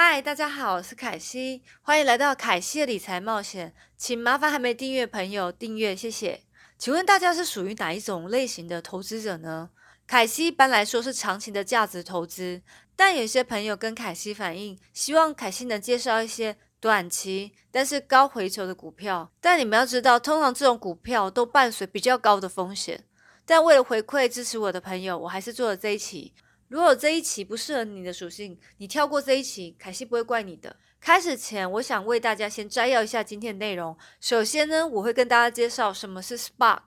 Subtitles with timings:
[0.00, 3.74] 嗨，大家好，我是凯西，欢迎来到凯西的理财冒险。
[3.96, 6.42] 请麻烦还没订阅朋友订阅，谢谢。
[6.78, 9.70] 请问大家是属于哪一种类型的投资者呢？
[10.06, 12.62] 凯西一般来说是长期的价值投资，
[12.94, 19.32] 但有些朋友跟凯西反映，希望凯西能介绍一些短期但是高回酬的股票。
[19.40, 23.04] 但你们要知道，通常这种股票都伴随比较高的风险。
[23.44, 26.32] 但为了回馈支持我的朋友，我还是做了这一期。
[26.68, 30.76] 如果这一期不适合你的属性，你跳过这一期，凯西不会怪你的。
[31.00, 33.96] 开始前，我想为大家先摘要一下今天的内容。
[34.20, 36.82] 首先呢，我会跟大家介绍什么是 Spark。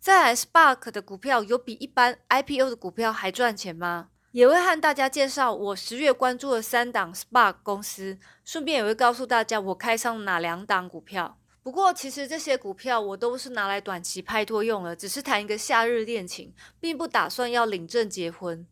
[0.00, 4.08] 再来，Spark 的股票有比一般 IPO 的股票还赚钱吗？
[4.32, 11.38] 也会和大家介绍我十月关注的三档 Spark 公司，顺便也会告诉大家我开上哪两档股票。
[11.62, 18.66] 不过，其实这些股票我都是拿来短期拍拖用了，只是谈一个夏日恋情，并不打算要领证结婚。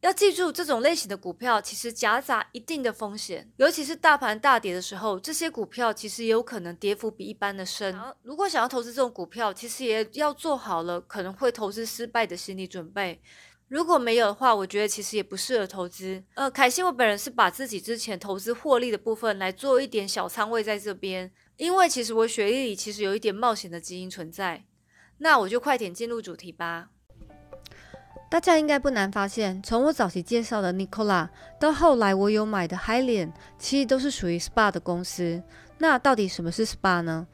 [0.00, 7.98] 要记住，这种类型的股票其实夹杂一定的风险，尤其是大盘大跌的时候，这些股票其实也有可能跌幅比一般的深。
[8.22, 13.20] 如果想要投资这种股票，其实也要做好了可能会投资失败的心理准备。
[13.66, 16.22] 如果没有的话，我觉得其实也不适合投资。
[16.34, 24.64] 呃，凯西我本人是把自己之前投资获利的部分来做一点小仓位在这边，因为其实我血液里其实有一点冒险的基因存在。
[25.18, 26.90] 那我就快点进入主题吧。
[28.30, 35.42] 大家应该不难发现，从我早期介绍的 Nicola 到后来我有买的 Hylian，其实都是属于 SPA 的公司。
[35.78, 37.26] 那到底什么是 SPA 呢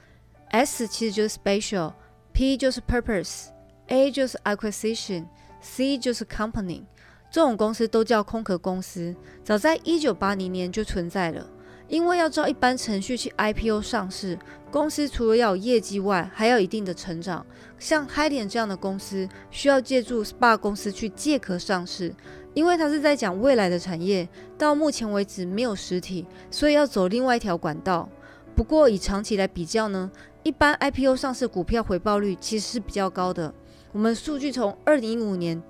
[0.51, 6.85] ？S 其实就是 Spatial，P 就是 Purpose，A 就是 Acquisition，C 就是 Company。
[7.29, 11.45] 这种公司都叫空壳公司，早在一九八零年就存在了。
[11.89, 14.39] 因为要照一般程序去 IPO 上市，
[14.71, 17.45] 公司除了要有业绩外，还要一定的成长。
[17.79, 22.15] 像 h y d e n 这样的公司，需要借助 SPA 公司去借壳上市，
[22.55, 28.09] 因为它是在讲未来的产业，到目前为止没有实体，所以要走另外一条管道。
[28.55, 30.11] 不过以长期来比较呢，
[30.43, 33.53] 一般 IPO 上市股票回报率其实是比较高的。
[33.93, 35.63] 我们数据从二零一五年。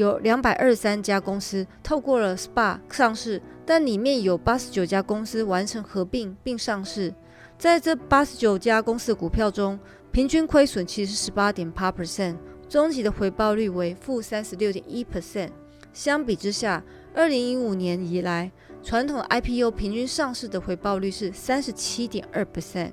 [0.00, 7.14] 有两百二十三家公司透过了 SPA 上市，但里面有八十九家公司完成合并并上市。
[7.58, 9.78] 在这八十九家公司的股票中，
[10.10, 15.50] 平均亏损其实十八点八 percent，终极的回报率为负三十六点一 percent。
[15.92, 16.82] 相比之下，
[17.14, 18.50] 二零一五年以来，
[18.82, 22.92] 传统 IPO 平均上市的回报率是三十七点二 percent。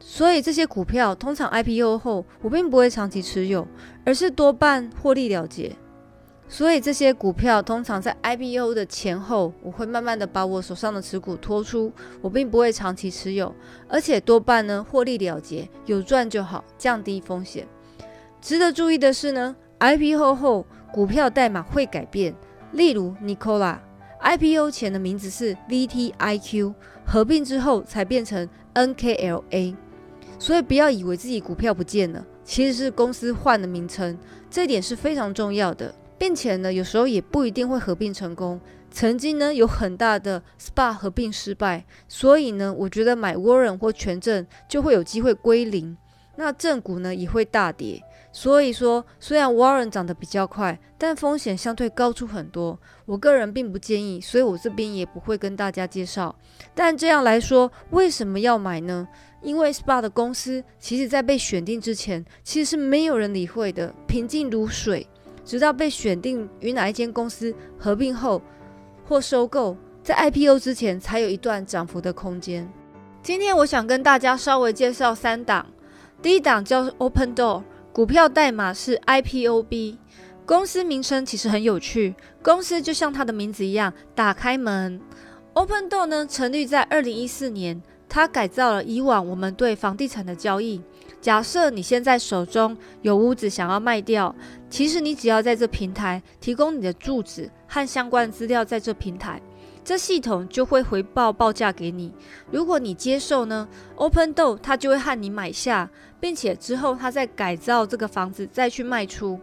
[0.00, 3.68] 所以这些股票通常 IPO 后，我并不会长期持有，
[4.04, 5.76] 而是多半获利了结。
[6.52, 13.54] 所以这些股票通常在 IPO 的前后，我会慢慢的把我手上的持股拖出，我并不会长期持有，
[13.88, 17.68] 而且多半呢获利了结，有赚就好，降低风险。
[18.42, 22.34] 值得注意的是呢，IPO 后股票代码会改变，
[22.72, 26.74] 例如 Nicola，IPO 前的名字是 VTIQ，
[27.06, 29.76] 合并之后才变成 NKLA，
[30.36, 34.18] 所以不要以为自己股票不见了，其实是公司换了名称，
[34.50, 35.94] 这点是非常重要的。
[36.20, 38.60] 并且呢，有时候也不一定会合并成功。
[38.90, 45.96] 曾经呢，有很大的 SPA 合并失败，所以呢，我觉得买 Warren 或权证就会有机会归零。
[46.36, 48.02] 那正股呢也会大跌。
[48.32, 52.78] 所以说，虽然 Warren 涨得比较快，但风险相对高出很多。
[53.06, 56.36] 我个人并不建议，所以我这边也不会跟大家介绍。
[56.74, 59.08] 但这样来说，为什么要买呢？
[59.40, 65.08] 因为 SPA 的公司其实在被选定之前，其实是没有人理会的，平静如水。
[65.44, 68.40] 直到被选定与哪一间公司合并后
[69.06, 72.70] 或收购，在 IPO 之前才有一段涨幅的空间。
[73.22, 75.66] 今天我想跟大家稍微介绍三档，
[76.22, 77.62] 第一档叫 Open Door，
[77.92, 79.98] 股票代码是 IPOB，
[80.46, 85.00] 公司名称其实很有趣，公司就像它的名字一样，打开门。
[85.52, 90.82] Open Door 呢成立在二零一四年，它改造了以往我们对房地产的交易。
[91.20, 94.34] 假设你现在手中有屋子想要卖掉，
[94.68, 99.40] 其实你只要在这平台提供你的住址和相关资料，在这平台，
[99.84, 102.12] 这系统就会回报报价给你。
[102.50, 105.88] 如果你接受呢，Open Door 它就会和你买下，
[106.18, 109.38] 并且之后它再改造这个房子再去卖出。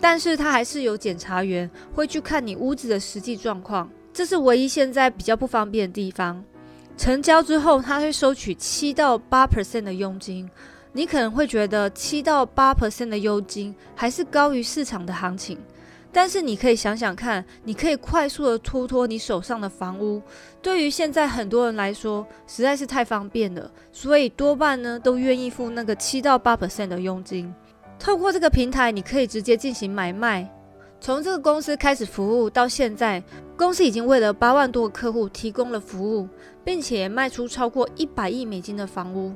[0.00, 6.44] 但是它还是有检查员会去看你屋子的实际状况，这是唯一现在比较不方便的地方。
[6.96, 10.48] 成交之后，他会收取七到八 percent 的佣金。
[10.92, 15.58] 你可能会觉得七到八 percent 的佣金还是高于市场的行情，
[16.10, 20.22] 但是你可以想想看，你可以快速的脱脱你手上的房屋，
[20.62, 27.54] 对于现在很多人来说实在是太方便了，所以多半呢都愿意付那个七到八 percent 的佣金。
[27.98, 30.50] 透过这个平台，你可以直接进行买卖。
[30.98, 33.22] 从这个公司开始服务到现在，
[33.54, 36.26] 公司已经为了八万多个客户提供了服务，
[36.66, 39.32] 并且卖出超过一百亿美金的房屋。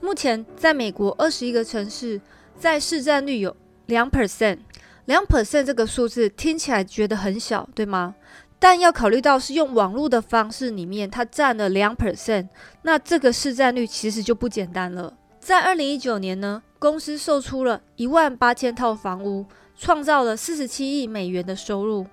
[0.00, 2.20] 目前，在美国二十一个城市，
[2.56, 3.56] 在市占率有
[3.86, 4.58] 两 percent。
[5.06, 8.14] 两 percent 这个数字听起来觉得很小，对吗？
[8.60, 12.46] 但要考虑到是用网络的方式里面，它占了两 percent，
[12.82, 15.12] 那这个市占率其实就不简单了。
[15.40, 19.44] 在二零一九年呢，公司售出了一万八千套房屋，
[19.76, 22.06] 创造了四十七亿美元的收入。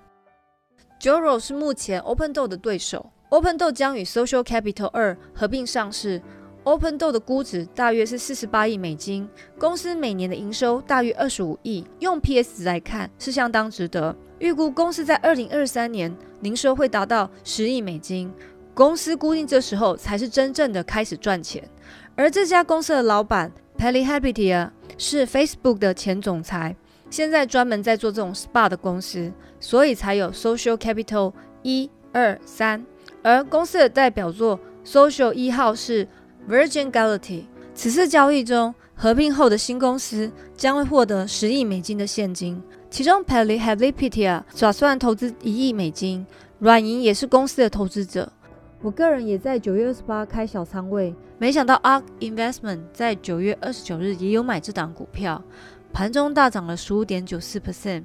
[1.00, 6.20] Joro 是目前 Open Door 的对手，OpenDo 将与 Social Capital 二合并上市。
[6.64, 9.26] OpenDo 的估值大约是四十八亿美金，
[9.58, 14.14] 公司每年的营收大约二十五亿，用 PS 来看是相当值得。
[14.38, 18.30] 预估公司在二零二三年营收会达到十亿美金，
[18.74, 21.66] 公司估计这时候才是真正的开始赚钱。
[22.14, 26.76] 而这家公司的老板 Pelly Habitia 是 Facebook 的前总裁，
[27.08, 31.32] 现在专门在做这种 SPA 的公司，所以才有 Social Capital
[31.62, 32.84] 一二三。
[33.22, 36.06] 而公司的代表作 Social 一号是。
[36.48, 37.42] Virgin Galactic
[37.74, 46.26] 此次交易中，合并后的新公司将会获得十亿美金的现金，其中 Pelly Habitia 打算投资一亿美金，
[46.58, 48.32] 软银也是公司的投资者。
[48.80, 55.44] 我个人也在九月二十八开小仓位，没想到 Ark Investment 在九月二十九日也有买这档股票，
[55.92, 58.04] 盘中大涨了十五点九四 percent。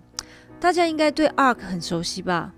[0.60, 2.54] 大家应该对 Ark 很熟悉吧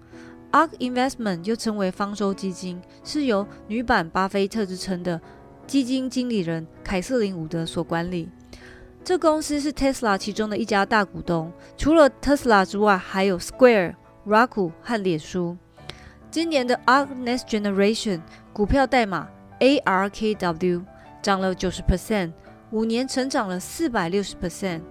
[0.52, 5.20] ？Ark Investment 又称为方舟基金，是由女版巴菲特之称的。
[5.68, 8.30] 基金经理人凯瑟琳·伍德所管理。
[9.04, 11.52] 这公司是 Tesla 其中的一家大股东。
[11.76, 13.96] 除了 Tesla 之外，还有 Square、
[14.28, 15.58] Roku 和脸书。
[16.30, 18.22] 今年的 Ark Next Generation
[18.54, 19.28] 股票代码
[19.60, 20.84] ARKW
[21.22, 22.34] 涨了九十 percent，
[22.72, 24.82] 五年成长了四百六十 percent。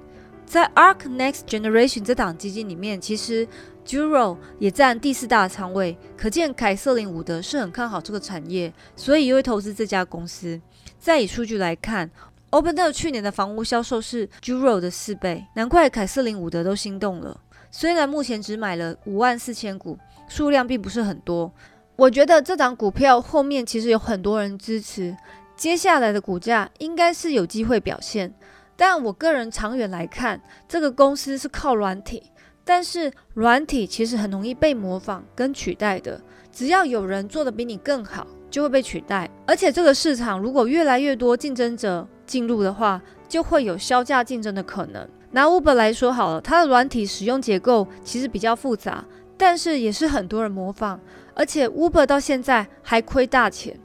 [0.44, 3.46] 在 Ark Next Generation 这档基金里面，其实
[3.84, 10.60] Juro 也占第四大仓位，可见凯瑟琳·伍德是很看好这个产业，所以也会投资这家公司。
[10.98, 12.10] 再以数据来看
[12.50, 17.38] ，OpenDo 去年的房屋销售是 Juro 的四倍，难怪凯瑟琳·伍德都心动了。
[17.70, 19.98] 虽然目前只买了五万四千股，
[20.28, 21.52] 数量并不是很多，
[21.96, 25.14] 我觉得这档股票后面其实有很多人支持，
[25.56, 28.32] 接下来的股价应该是有机会表现。
[28.76, 32.22] 但我个人长远来看，这个公司是靠软体。
[32.64, 36.20] 但是软体其实很容易被模仿跟取代的，
[36.50, 39.31] 只要有人做的比你更好，就会被取代。
[39.46, 45.06] 而且这个市场如果越来越多竞争者进入的话，就会有销价竞争的可能。
[45.32, 49.05] 拿 Uber 来说好了，它的软体使用结构其实比较复杂，
[49.37, 50.99] 但是也是很多人模仿，
[51.34, 53.78] 而且 Uber 到现在还亏大钱。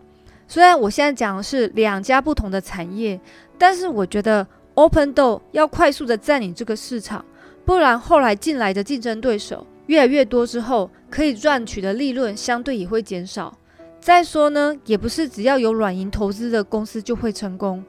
[0.48, 3.20] 虽然我现在讲的是两家不同的产业，
[3.58, 7.26] 但是我觉得 OpenDo 要快速的占领这个市场。
[7.70, 13.56] 不然，后来进来的竞争对手越来越多之后，可以赚取的利润相对也会减少。
[14.00, 17.84] 再说呢，也不是只要有软银投资的公司就会成功，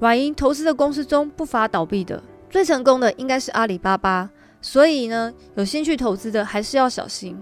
[0.00, 2.22] 软银投资的公司中不乏倒闭的。
[2.50, 4.28] 最成功的应该是阿里巴巴，
[4.60, 7.34] 所以呢，有兴趣投资的还是要小心。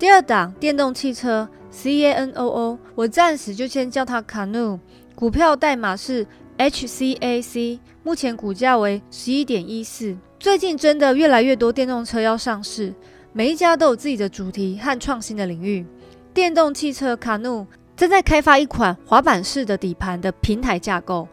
[0.00, 4.80] 第二档电动汽车 C A N O O，我暂时就先叫它 Canoe，
[5.14, 6.26] 股票代码是
[6.60, 10.14] H C A C，目前股价为十一点一四。
[10.38, 12.92] 最近真的越来越多电动车要上市，
[13.32, 15.86] 每一家都有自己的主题和创新的领域。
[16.34, 21.26] 电动汽车卡努正在开发一款滑板式的底盘的平台架构，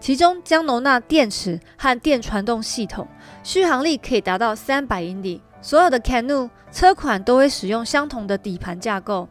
[0.00, 3.06] 其中将容纳电池和电传动系统，
[3.42, 5.42] 续航力可以达到三百英里。
[5.60, 9.28] 所有的 Canoe 车款都会使用相同的底盘架构，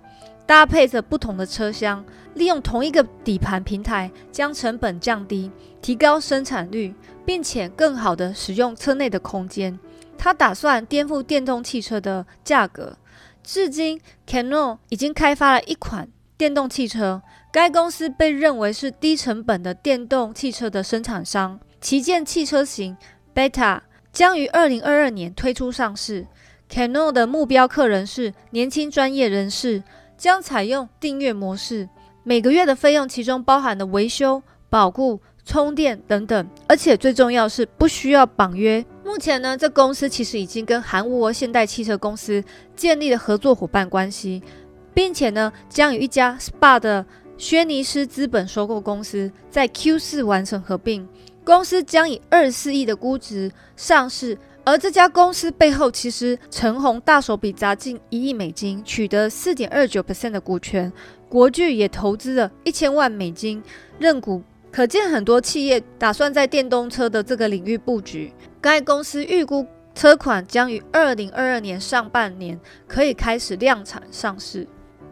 [0.50, 2.04] 搭配着不同的车厢，
[2.34, 6.96] 利用同一个底盘平台，将成本降低，提高生产率。
[7.24, 9.78] 并且更好的使用车内的空间，
[10.18, 12.98] 他打算颠覆电动汽车的价格。
[13.44, 21.60] 至今，Cano 已经开发了一款电动汽车，该公司被认为是低成本的电动汽车的生产商。
[21.80, 22.98] 旗舰汽车型
[23.36, 26.26] Beta 将于二零二二年推出上市。
[26.68, 29.84] Cano 的目标客人是年轻专业人士，
[30.20, 31.90] 将采用订阅模式，
[32.24, 35.20] 每个月的费用其中包含了维修、保固。
[35.46, 38.86] 充电等等，而且最重要是不需要绑约。
[39.04, 42.44] 目前呢，这公司其实已经跟韩国现代汽车公司
[42.76, 44.44] 建立了合作伙伴关系，
[44.94, 47.04] 并且呢，将与一家 SPA 的
[47.36, 51.08] 轩尼诗资本收购公司在 Q 四完成合并，
[51.44, 54.38] 公司将以二十四亿的估值上市。
[54.64, 60.92] 而这家公司背后，其实陈红大手笔砸进一亿美金，取得四点二九 percent 的股权，
[61.28, 63.64] 国巨也投资了一千万美金
[63.98, 64.44] 认股。
[64.72, 68.32] 可见很多企业打算在电动车的这个领域布局。
[68.62, 74.68] 该公司预估车款将于二零二二年上半年可以开始量产上市。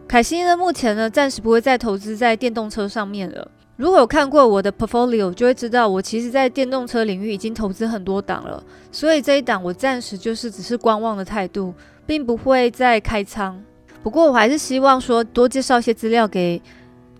[0.06, 3.50] 凯西呢，目前呢暂时不会再投资在电动车上面了。
[3.78, 11.72] 如果有看过我的 portfolio，就会知道我其实在电动车领域已经投资很多档了，所以这一档我暂时就是只是观望的态度，
[12.04, 13.62] 并不会再开仓。
[14.02, 16.60] 不过我还是希望说多介绍一些资料给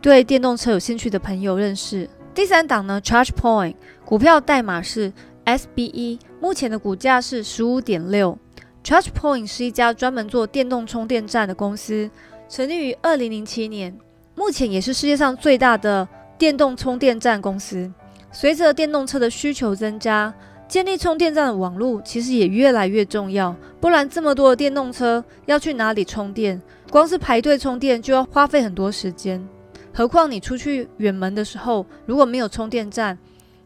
[0.03, 2.11] 对电动车有兴趣的朋友认识。
[2.35, 5.13] 第三档呢，ChargePoint 股票代码是
[5.45, 8.37] SBE，目前的股价是十五点六。
[8.83, 12.11] ChargePoint 是一家专门做电动充电站的公司，
[12.49, 13.97] 成立于二零零七年，
[14.35, 16.09] 目前也是世界上最大的。
[16.39, 17.93] 电动充电站公司，
[18.31, 20.33] 随着电动车的需求增加，
[20.69, 23.55] 建立充电站的网络其实也越来越重要。
[23.81, 26.61] 不然这么多的电动车要去哪里充电？
[26.91, 29.45] 光是排队充电就要花费很多时间。
[29.93, 33.19] 何况你出去远门的时候，如果没有充电站，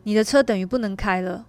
[0.02, 1.44] 你的车等于不能开了。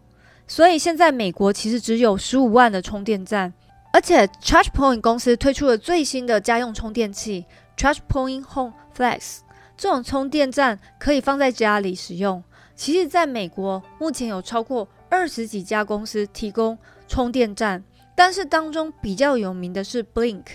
[0.46, 3.53] 所以现在美国其实只有十五万的充电站，
[3.94, 7.46] 而且 ChargePoint 公司推出了最新的家用充电器
[7.77, 9.38] ChargePoint Home Flex。
[9.75, 12.44] 这种充电站可以放在家里使用。
[12.75, 16.77] 其实，在美国目前有超过二十几家公司提供
[17.08, 17.84] 充电站，
[18.15, 20.46] 但是当中比较有名的是 Blink，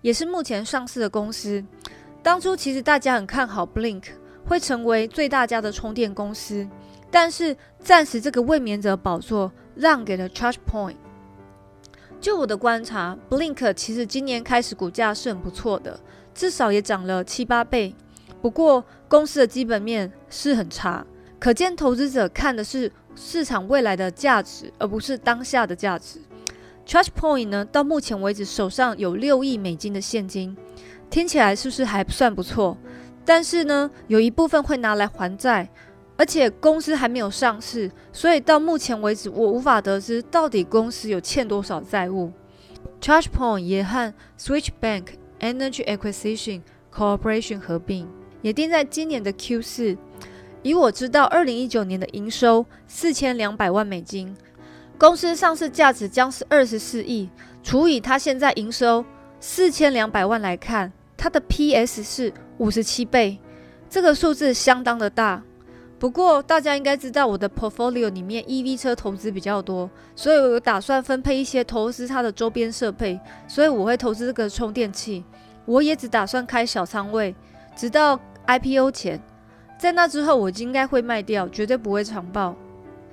[0.00, 1.62] 也是目前上市的公司。
[2.22, 4.04] 当初其实大家很看好 Blink
[4.46, 6.66] 会成为最大家的充电公司，
[7.10, 10.96] 但是暂时这个卫冕者宝座让给了 ChargePoint。
[12.20, 16.00] 就我的观察，Blink 其实今年开始股价是很不错的，
[16.34, 17.94] 至少也涨了七八倍。
[18.40, 21.04] 不过，公司的基本面是很差，
[21.38, 26.20] 可见投资者看的是市场未来的价值，而不是当下的价值。
[26.86, 30.56] ChargePoint 呢，到目前为止手上有六亿美金的现金，
[31.10, 32.78] 听起来是不是还算不错？
[33.24, 35.68] 但是呢，有一部分会拿来还债，
[36.16, 42.32] 而且公司还没有上市，所以到目前为止，我无法得知到底公司有欠多少债务。
[43.02, 45.08] ChargePoint 也和 Switch Bank
[45.40, 46.62] Energy Acquisition
[46.94, 48.08] Corporation 合并。
[48.42, 49.96] 也定在今年的 Q 四。
[50.62, 54.36] 以我知道，二零一九年的营收四千两百万美金，
[54.98, 57.30] 公司上市价值将是二十四亿。
[57.62, 59.04] 除以它现在营收
[59.40, 63.38] 四千两百万来看，它的 PS 是五十七倍，
[63.88, 65.42] 这个数字相当的大。
[65.98, 75.24] 不过大家应该知道，我的 portfolio 里面 EV 车投资比较多，所以我有打算分配一些投资它的周边设备，所以我会投资这个充电器。
[75.66, 77.34] 我也只打算开小仓位。
[77.78, 78.18] 直到
[78.48, 79.22] IPO 前，
[79.78, 82.56] 在那之后我就应该会卖掉，绝对不会长报。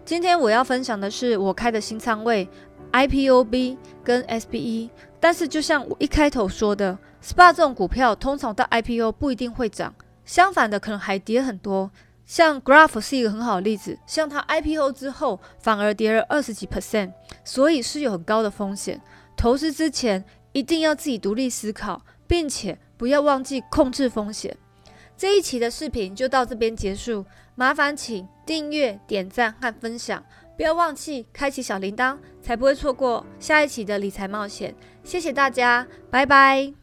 [0.04, 2.50] 今天我要分享的是我开的新仓位
[2.92, 9.94] IPOB 跟 SBE，但是就像我一开头说的，SPA 这种股票通常到 IPO 不一定会涨，
[10.26, 11.92] 相反的可能还跌很多。
[12.26, 17.12] 像 Graph 是一个很好的例子，像它 IPO 之后反而跌了二十几 percent，
[17.44, 19.00] 所以是有很高的风险。
[19.38, 22.78] 投资之前一定要自己独立思考，并且。
[22.98, 24.56] 不要忘记控制风险。
[25.18, 30.24] 这一期的视频就到这边结束，麻烦请订阅、点赞和分享，
[30.56, 34.74] 不要忘记开启小铃铛，才不会错过下一期的理财冒险。
[35.04, 36.76] 谢谢大家，拜拜。